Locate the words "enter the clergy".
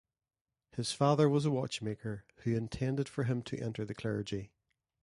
3.61-4.51